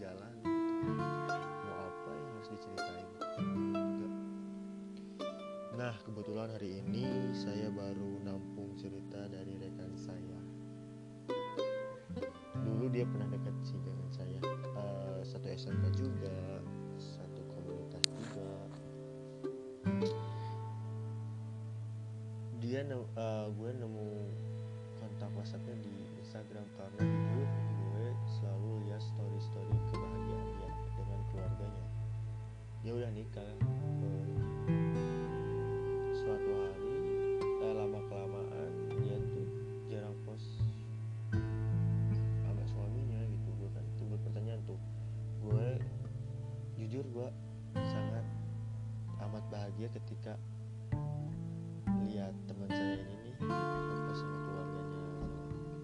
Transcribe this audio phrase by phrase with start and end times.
[0.00, 0.34] jalan
[1.64, 3.08] mau apa yang harus diceritain?
[3.40, 4.14] Nggak.
[5.76, 10.40] nah kebetulan hari ini saya baru nampung cerita dari rekan saya.
[12.62, 16.51] Dulu dia pernah dekat sih dengan saya Eh, satu SMK juga
[33.22, 33.54] dia udah nikah
[34.02, 34.90] Eh,
[36.12, 36.94] suatu hari
[37.38, 39.46] eh, lama kelamaan dia tuh
[39.86, 40.58] jarang post
[42.42, 44.78] sama suaminya gitu gue kan timbul pertanyaan tuh.
[45.38, 45.78] Gue
[46.76, 47.28] jujur gue
[47.76, 48.26] sangat
[49.22, 50.34] amat bahagia ketika
[52.02, 54.98] lihat teman saya ini nih apa sama keluarganya.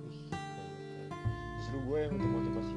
[0.05, 1.14] Ih, kayak- kayak-
[1.56, 2.75] justru gue yang itu motivasi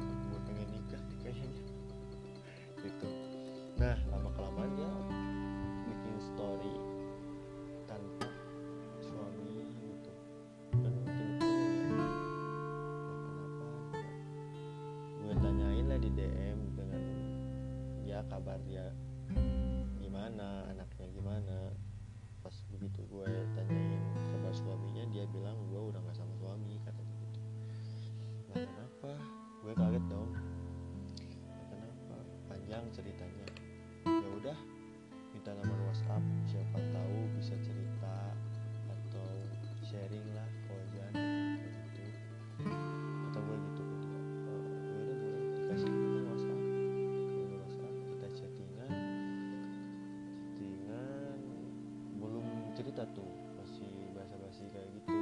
[52.92, 55.16] cerita tuh masih basa-basi kayak gitu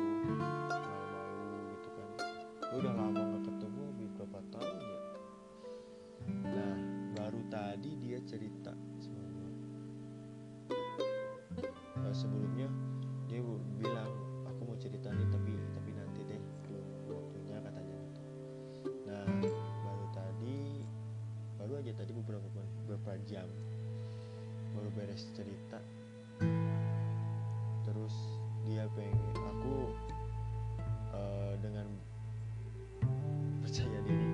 [0.75, 2.08] malu-malu gitu kan.
[2.66, 4.98] Lu udah lama gak ketemu beberapa tahun ya.
[6.50, 6.75] Nah
[7.14, 9.50] baru tadi dia cerita sama gue
[12.10, 12.66] Eh, sebelumnya
[13.30, 13.38] dia
[13.78, 14.19] bilang
[14.50, 18.22] aku mau cerita nih tapi tapi nanti deh belum waktunya katanya gitu.
[19.06, 19.26] nah
[19.86, 20.59] baru tadi
[21.54, 22.50] baru aja tadi beberapa
[22.82, 23.47] beberapa jam
[24.75, 25.99] baru beres cerita
[27.90, 28.14] terus
[28.62, 29.74] dia pengen aku
[31.10, 31.86] eh, dengan
[33.66, 34.29] percaya diri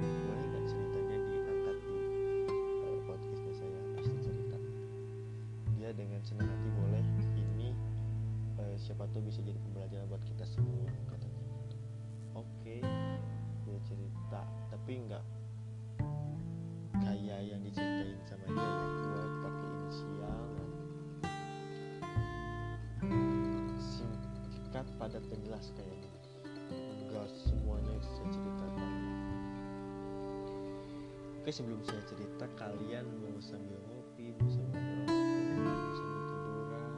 [31.46, 36.92] oke sebelum saya cerita kalian mau sambil ngopi mau sambil ngerokok mau sambil tiduran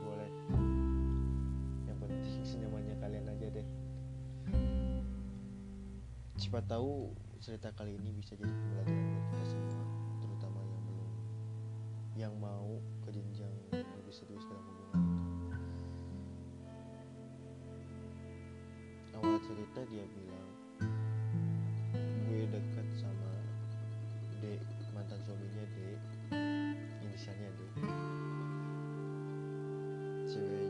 [0.00, 0.32] boleh.
[1.84, 3.68] Yang penting senyamannya kalian aja deh.
[6.40, 7.12] Siapa tahu
[7.44, 9.84] cerita kali ini bisa jadi pembelajaran buat kita semua
[10.24, 11.10] terutama yang belum
[12.16, 15.20] yang mau ke jenjang lebih serius dalam hubungan itu.
[19.20, 20.45] Awal cerita dia bilang
[25.26, 25.78] suaminya D
[27.02, 27.60] inisialnya D
[30.30, 30.65] ceweknya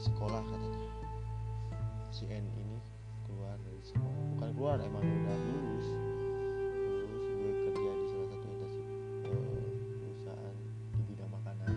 [0.00, 0.88] sekolah katanya
[2.08, 2.78] si N ini
[3.28, 4.24] keluar dari sekolah.
[4.34, 5.88] Bukan keluar emang udah lulus.
[7.04, 8.80] Lulus gue kerja di salah satu instansi
[9.28, 9.68] eh,
[10.00, 10.56] perusahaan
[10.96, 11.72] di bidang makanan.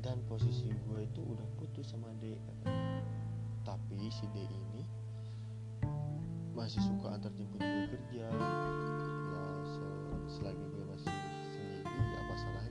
[0.00, 2.40] Dan posisi gue itu udah putus sama D
[3.66, 4.82] tapi si D ini
[6.56, 8.26] masih suka antar jemput gue kerja.
[8.32, 11.12] Ya se- selagi gue masih
[11.52, 12.65] sendiri apa salahnya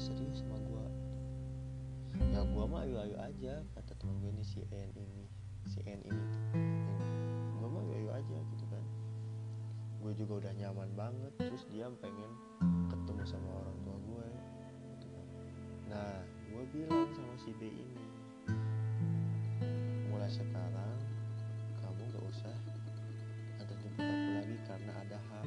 [0.00, 0.88] serius sama gua.
[2.32, 5.28] Ya gua mah ayo ayo aja kata teman gue ini si N ini
[5.68, 6.24] si N ini.
[7.60, 8.84] Gua mah ayo ayo aja gitu kan.
[10.00, 12.32] Gue juga udah nyaman banget terus dia pengen
[12.88, 14.28] ketemu sama orang tua gue
[14.96, 15.26] gitu kan.
[15.92, 16.12] Nah
[16.48, 18.04] gue bilang sama si B ini
[20.08, 20.96] mulai sekarang
[21.84, 22.56] kamu gak usah
[23.60, 25.46] antar jemput aku lagi karena ada hak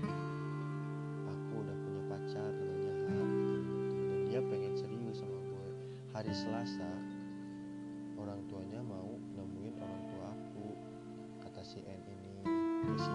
[6.13, 6.85] hari Selasa
[8.21, 10.77] orang tuanya mau nemuin orang tua aku
[11.41, 12.33] kata si N ini
[12.85, 13.13] ke si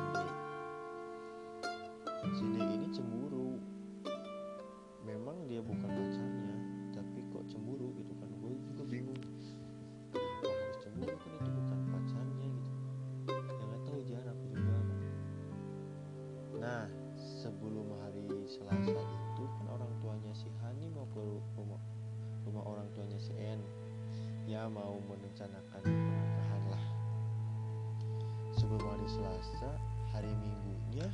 [29.08, 29.72] Selasa
[30.12, 31.08] hari Minggunya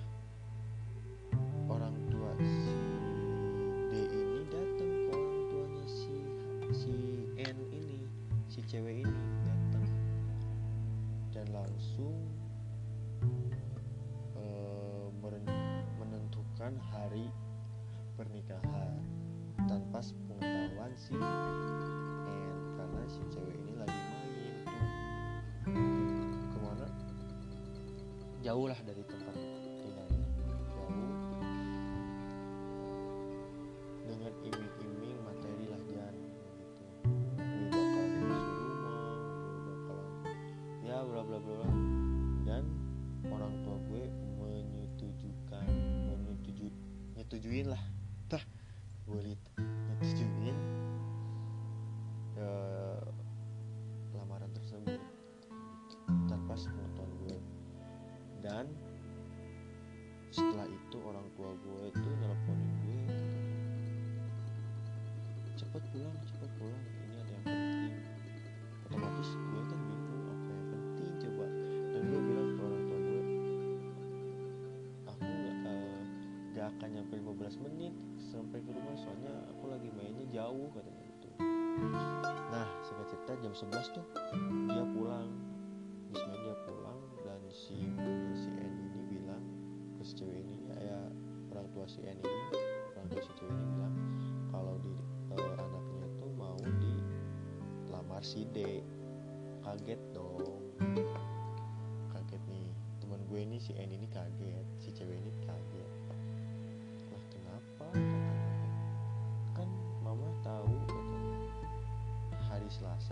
[1.70, 2.74] orang tua si
[3.86, 6.18] D ini datang ke orang tuanya si
[6.74, 6.90] si
[7.38, 8.02] N ini
[8.50, 9.86] si cewek ini datang.
[11.30, 12.18] Dan langsung
[14.42, 15.06] eh,
[15.94, 17.30] menentukan hari
[18.18, 18.98] pernikahan.
[19.70, 24.13] Tanpa sepengetahuan si N karena si cewek ini lagi
[28.44, 29.53] jauh lah dari tempat
[77.54, 81.28] 15 menit sampai ke rumah soalnya aku lagi mainnya jauh katanya gitu.
[82.50, 84.06] Nah singkat cerita jam 11 tuh
[84.74, 85.30] dia pulang.
[86.10, 87.78] Bismillah dia pulang dan si
[88.34, 89.44] si N ini bilang
[89.94, 90.98] ke si cewek ini ya,
[91.54, 92.42] orang tua si N ini
[92.98, 93.94] orang tua si cewek ini bilang
[94.50, 94.94] kalau di
[95.38, 98.82] eh, anaknya tuh mau dilamar si D.
[99.62, 100.58] Kaget dong.
[102.10, 102.66] Kaget nih
[102.98, 105.93] teman gue ini si N ini kaget si cewek ini kaget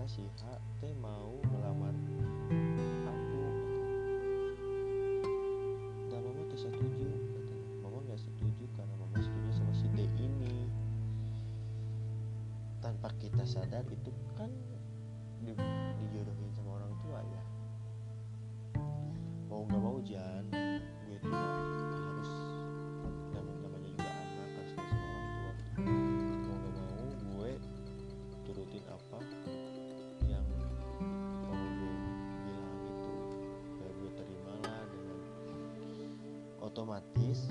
[0.02, 1.94] Selasa si H teh mau melamar
[36.92, 37.48] otomatis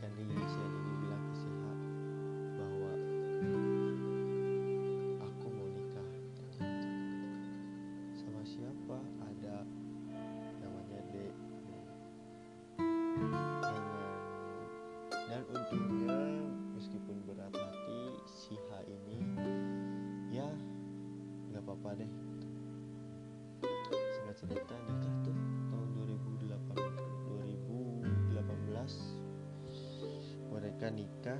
[0.00, 0.39] memberanikan diri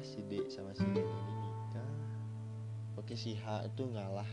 [0.01, 1.91] si D sama si N ini nikah.
[2.97, 4.29] Oke si H itu ngalah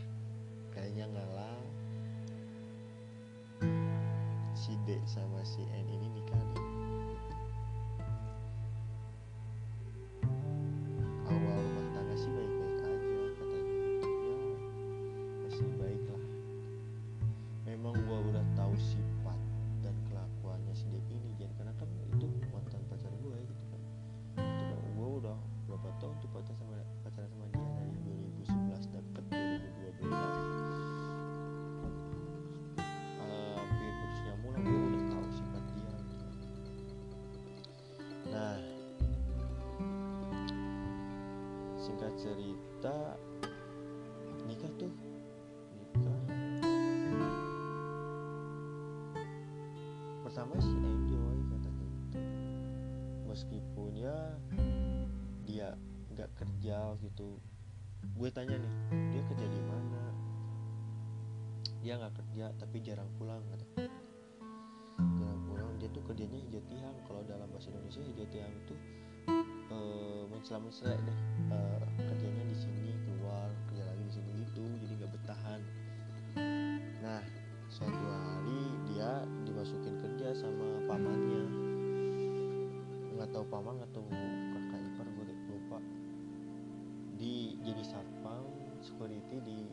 [42.18, 43.14] cerita
[44.50, 44.90] nikah tuh?
[45.78, 46.20] Nikah.
[50.26, 52.18] Pertama sih enjoy katanya gitu.
[53.30, 54.18] Meskipun ya
[55.46, 55.78] dia
[56.10, 57.38] nggak kerja gitu.
[58.18, 58.74] Gue tanya nih
[59.14, 60.02] dia kerja di mana?
[61.86, 63.86] Dia nggak kerja tapi jarang pulang kata
[64.98, 66.96] jarang pulang dia tuh kerjanya hijau tiang.
[67.06, 68.74] Kalau dalam bahasa Indonesia hijau tiang itu
[69.70, 71.18] uh, mencela mencela deh
[71.52, 71.84] uh,
[72.18, 75.60] kerjanya di sini keluar kerja lagi di sini gitu jadi nggak bertahan.
[76.98, 77.22] Nah
[77.70, 81.46] suatu hari dia dimasukin kerja sama pamannya.
[83.14, 85.78] Nggak tahu paman atau kakak ipar gue lupa.
[87.14, 88.50] Di jadi satpam
[88.82, 89.70] security di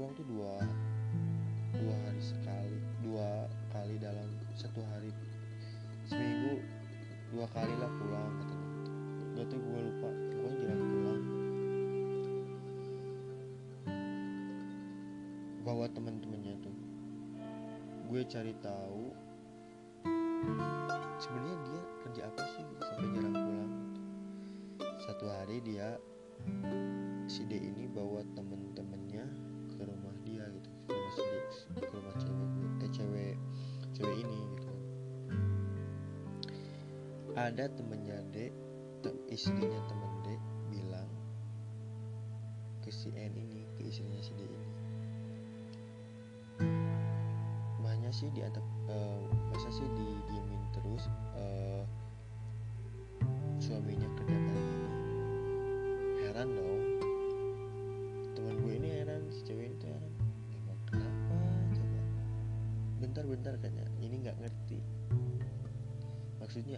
[0.00, 0.56] pulang tuh dua
[1.76, 5.12] dua hari sekali dua kali dalam satu hari.
[6.08, 6.64] Seminggu
[7.28, 8.68] dua kali lah pulang katanya
[9.36, 10.08] gak tuh gue lupa.
[10.08, 11.22] Pokoknya jarang pulang.
[15.68, 16.76] Bawa teman-temannya tuh.
[18.08, 19.12] Gue cari tahu
[21.20, 23.72] sebenarnya dia kerja apa sih sampai jarang pulang.
[25.04, 26.00] Satu hari dia
[37.50, 38.54] ada temennya D
[39.02, 40.09] te- istrinya temen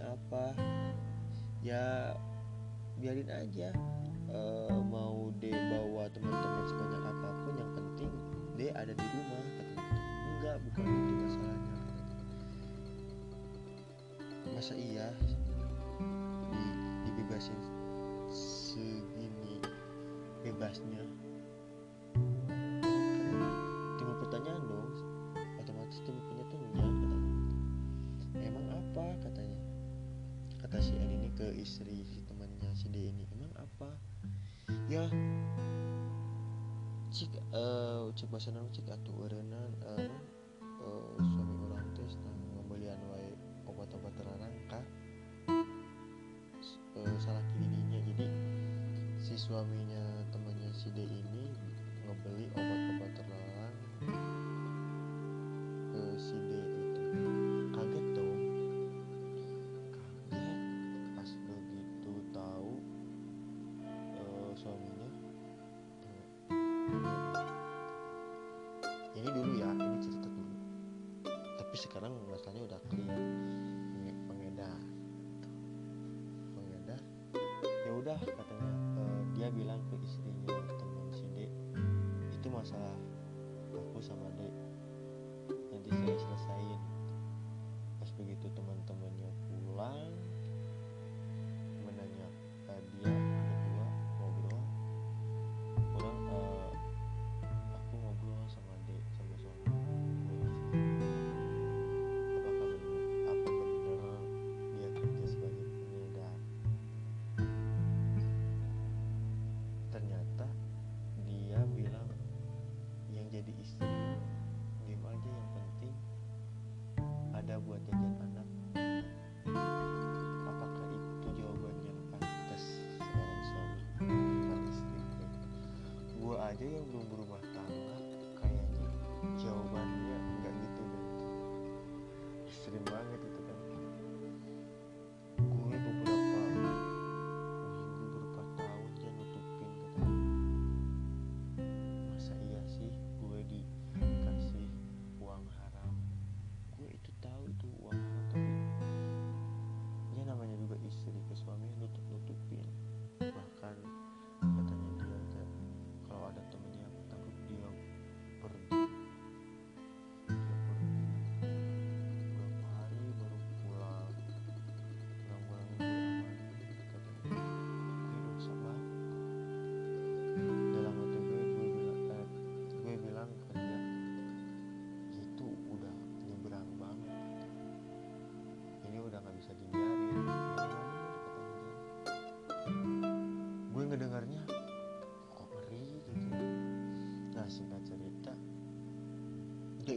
[0.01, 0.57] apa?
[1.61, 2.17] Ya
[2.97, 3.75] biarin aja.
[4.33, 8.13] Eh, mau D bawa teman-teman sebanyak apa pun yang penting
[8.57, 9.45] D ada di rumah
[10.43, 11.77] enggak bukan itu masalahnya.
[14.57, 15.09] Masa iya?
[16.51, 16.65] Di,
[17.07, 17.61] dibebasin
[18.33, 19.63] segini
[20.43, 21.12] bebasnya
[31.63, 33.23] istri si temannya si D ini.
[33.31, 33.95] Emang apa?
[34.91, 35.07] Ya
[37.15, 40.11] cik eh cik bahasa nama cik atuh eureunnan eh
[40.59, 43.31] eh, suami orang teh sedang ngembalian wae
[43.69, 44.81] obat-obat terlarang ka
[46.99, 48.01] eh, salah kirinya.
[48.11, 48.27] Jadi
[49.23, 51.47] si suaminya temannya si D ini
[52.09, 53.77] ngebeli obat-obat terlarang
[55.95, 56.72] ke si D
[71.83, 73.11] sekarang masalahnya udah clear.
[73.11, 74.79] Penge- pengedar
[76.55, 77.01] pengedar
[77.83, 78.52] ya udah katanya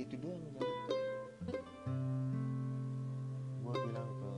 [0.06, 0.70] itu doang kan
[3.58, 4.30] gue bilang ke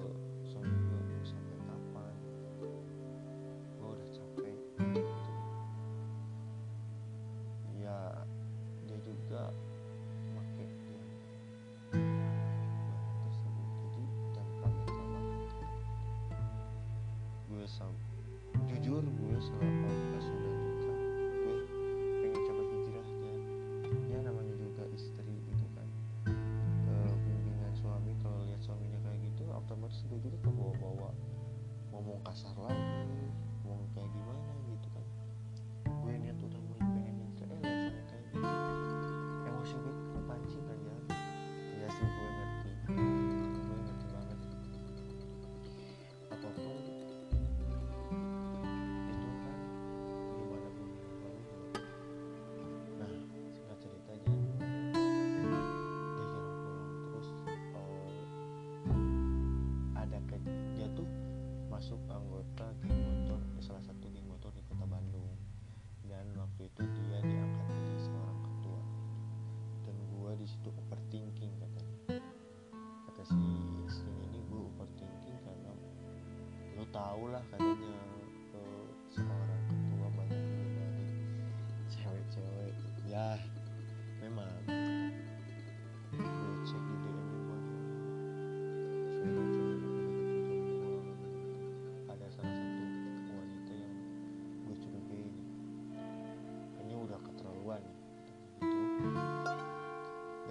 [0.47, 2.13] suami gue mau sampai kapan?
[3.75, 4.55] Gue udah capek.
[4.95, 5.31] Gitu.
[7.83, 7.99] ya
[8.87, 9.51] dia juga
[10.39, 11.03] pakai dia.
[13.27, 15.19] Tersebut jadi jangan kaget sama.
[17.51, 17.91] Gue sam
[18.71, 19.91] jujur gue selama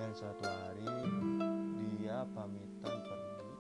[0.07, 0.87] dan suatu hari
[1.99, 3.59] dia pamitan pergi.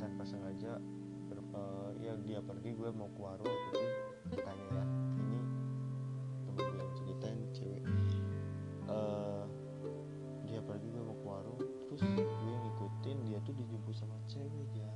[0.00, 0.80] Tanpa sengaja
[1.28, 3.84] ber, uh, ya dia pergi gue mau ke warung gitu
[4.40, 4.84] tanya ya
[5.20, 5.40] ini
[6.48, 7.84] temen gue yang ceritain cewek.
[8.88, 9.44] Uh,
[10.48, 11.60] dia pergi gue mau ke warung.
[11.92, 14.88] Terus gue ngikutin dia tuh dijemput sama cewek ya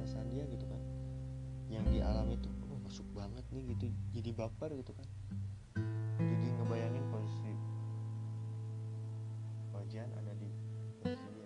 [0.00, 0.80] perasaan dia gitu kan.
[1.68, 3.92] Yang di alam itu oh, masuk banget nih gitu.
[4.16, 5.06] Jadi baper gitu kan.
[6.16, 7.52] Jadi ngebayangin posisi
[9.76, 10.48] wajan ada di
[11.04, 11.39] posisi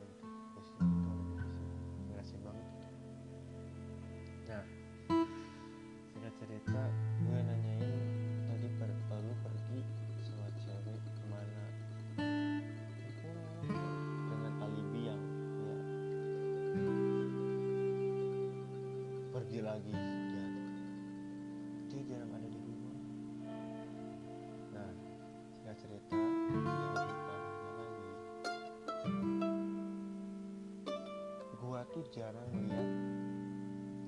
[32.24, 32.88] jarang lihat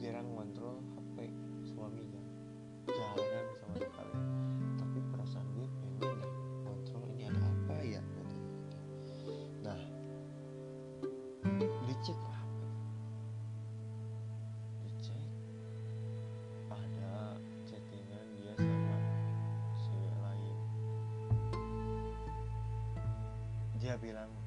[0.00, 1.28] jarang kontrol HP
[1.68, 2.24] suaminya.
[2.88, 4.16] Jarang sama sekali.
[4.80, 6.28] Tapi perasaan gue pengen ya
[6.64, 8.00] kontrol ini ada apa ya?
[9.60, 9.80] Nah
[11.84, 12.40] dicek lah
[14.80, 15.28] dicek
[16.72, 17.36] ada
[17.68, 18.96] chattingan dia sama
[19.76, 20.56] cewek lain.
[23.76, 24.45] Dia bilang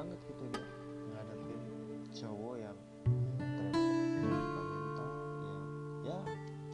[0.00, 0.62] banget gitu ya.
[1.12, 1.60] Ngadepin
[2.16, 3.68] cowok yang iya.
[4.24, 5.12] mental
[5.44, 5.56] ya
[6.00, 6.18] ya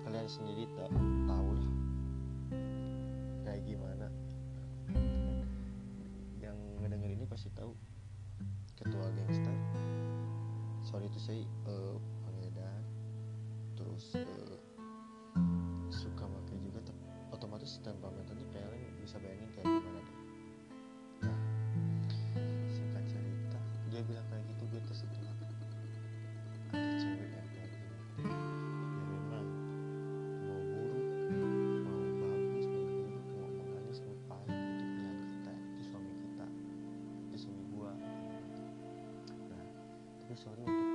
[0.07, 0.95] kalian sendiri tak
[1.27, 1.71] tahu lah.
[3.43, 4.07] Kayak gimana?
[6.39, 7.75] Yang ngedenger ini pasti tahu.
[8.79, 9.57] Ketua gangster.
[10.87, 12.79] Sorry itu saya uh, eh, pengedar
[13.75, 14.46] terus uh,
[24.87, 25.19] terus itu
[26.71, 27.99] ada cewek yang kayak gini.
[28.23, 29.47] Yang memang
[30.47, 31.07] mau buruk
[31.83, 35.53] mau bagus mau buruk mau manis mau pahit itu pilihan kita.
[35.59, 36.47] Itu suami kita.
[37.27, 37.93] Itu suami gua.
[39.51, 39.65] Nah
[40.23, 40.86] tapi sorry untuk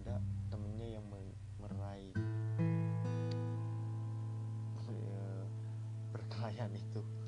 [0.00, 0.16] ada
[0.48, 1.04] temennya yang
[1.60, 2.16] meraih
[4.88, 5.44] eh,
[6.08, 7.19] perkelahian itu.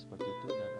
[0.00, 0.46] Seperti itu.
[0.52, 0.71] Dan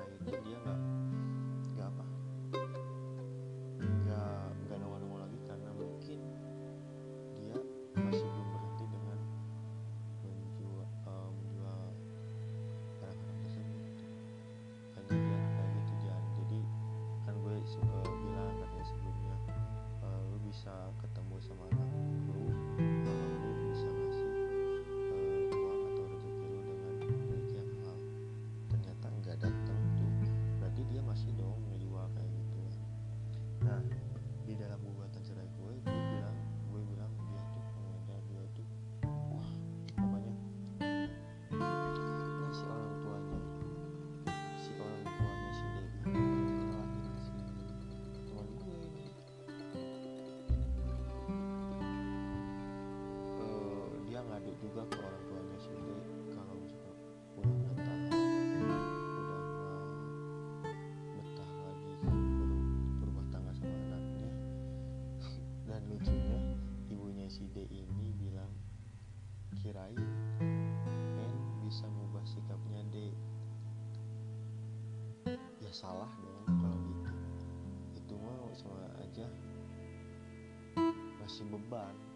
[81.82, 82.11] masih beban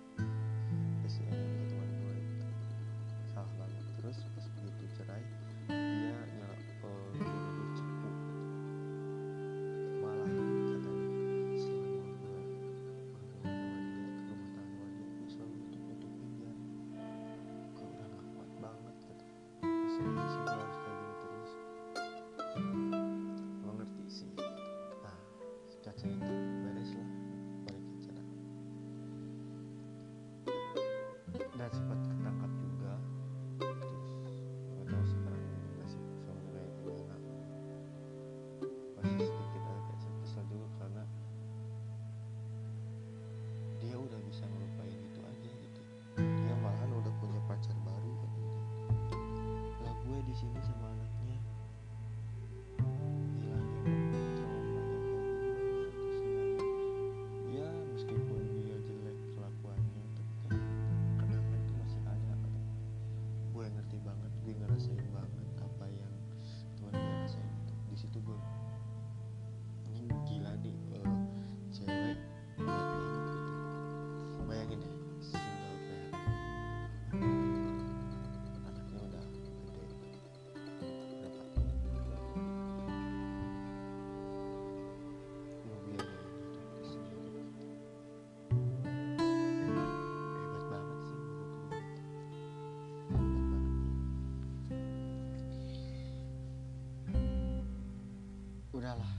[98.86, 99.14] udahlah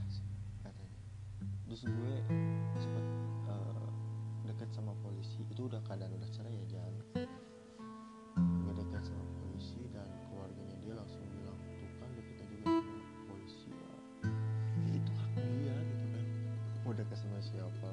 [0.64, 1.00] katanya.
[1.68, 2.14] Terus gue
[2.80, 3.04] sempat
[3.52, 3.88] uh, eh,
[4.48, 5.44] dekat sama polisi.
[5.52, 6.94] Itu udah keadaan udah cerai ya jangan
[8.64, 13.68] gue dekat sama polisi dan keluarganya dia langsung bilang tuh kan kita juga sama polisi
[13.68, 13.92] ya.
[14.88, 16.24] itu hak dia gitu kan.
[16.88, 17.88] Mau dekat sama siapa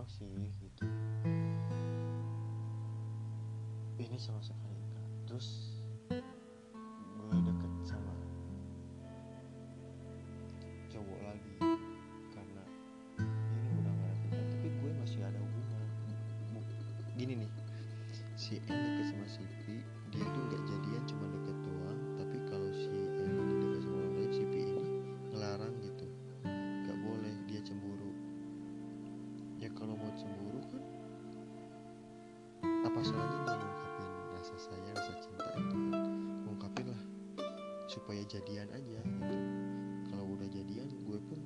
[0.00, 0.32] memang sih
[0.64, 0.84] gitu.
[4.00, 5.08] Ini sama sekali enggak.
[5.28, 5.48] Terus
[7.20, 8.14] gue deket sama
[10.88, 11.52] cowok lagi.
[12.32, 12.64] Karena
[13.20, 15.84] ini udah gak ada tapi gue masih ada hubungan.
[17.20, 17.52] Gini nih.
[18.40, 19.84] Si N deket sama si B
[38.30, 39.36] jadian aja gitu.
[40.06, 41.38] Kalau udah jadian gue pun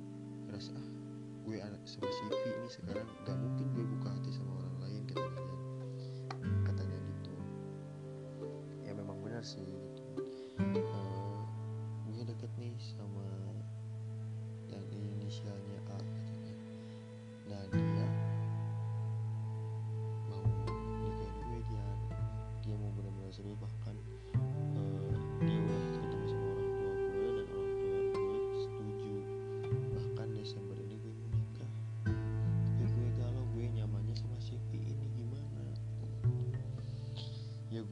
[0.45, 0.87] ngerasa ah
[1.45, 2.09] gue anak sama
[2.45, 3.09] ini sekarang.
[3.25, 3.54] Gak mungkin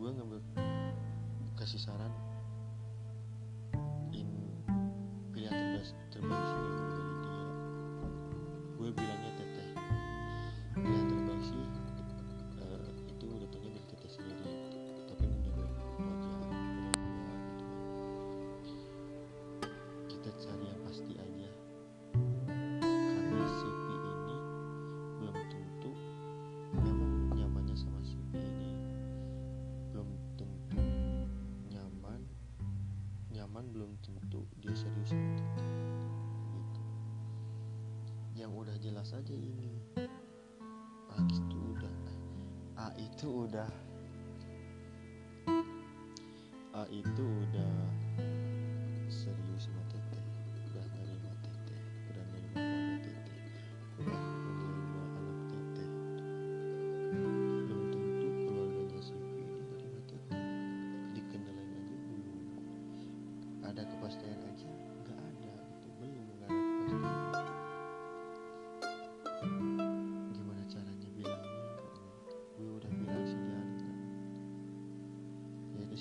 [0.04, 0.44] gue ngambil
[1.56, 2.12] kasih saran
[4.12, 4.28] in
[5.32, 7.48] pilihan terbaik terbaik sih gue dari dia
[8.76, 9.70] gue bilangnya teteh.
[10.76, 11.64] Pilihan terbaik sih
[12.60, 14.52] uh, itu udah dari teteh sendiri.
[15.08, 16.52] Tapi menjaga wajah gitu.
[20.12, 21.33] kita cari yang pasti aja.
[39.04, 39.76] apa saja ini.
[41.12, 41.96] A itu udah
[42.80, 43.72] A itu udah
[46.72, 47.76] A itu udah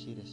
[0.03, 0.27] しいで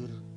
[0.00, 0.29] your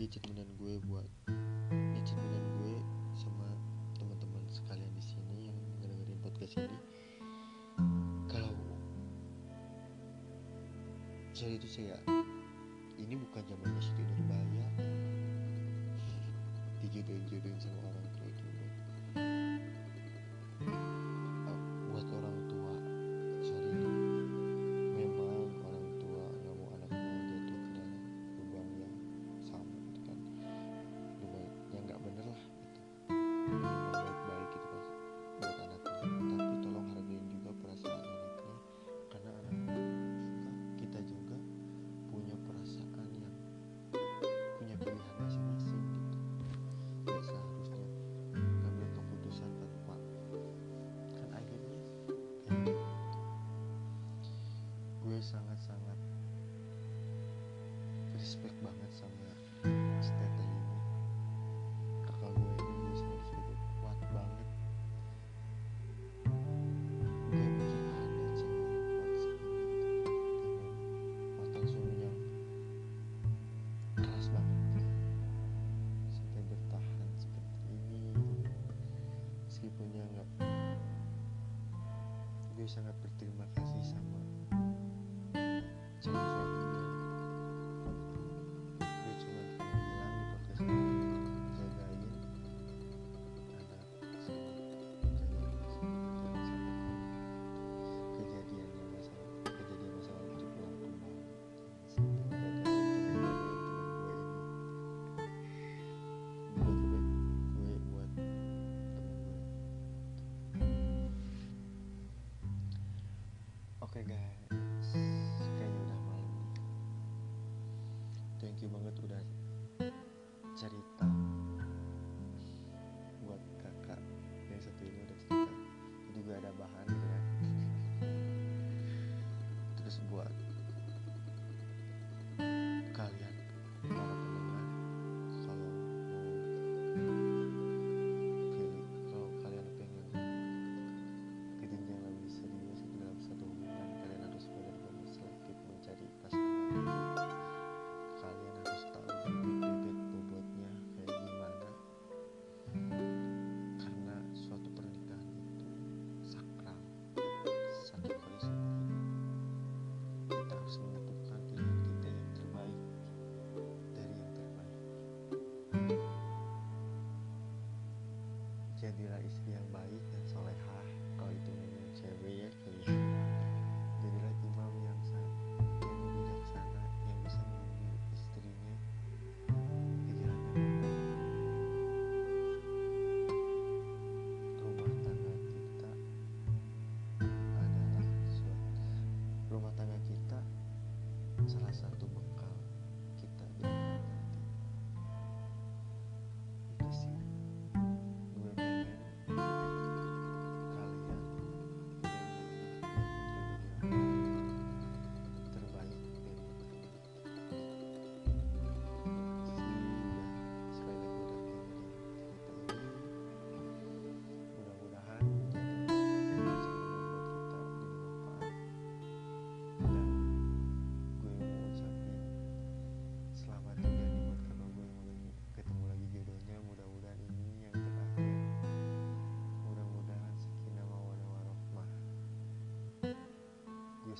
[0.00, 1.04] jadi cerminan gue buat
[1.68, 2.72] ini cerminan gue
[3.12, 3.44] sama
[4.00, 6.78] teman-teman sekalian di sini yang dengerin podcast ini.
[8.24, 8.56] Kalau
[11.36, 12.00] saya itu saya
[12.96, 14.68] ini bukan zamannya situ bahaya
[16.80, 18.08] dijodohin-jodohin sama orang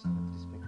[0.04, 0.30] listeners.
[0.30, 0.59] Please make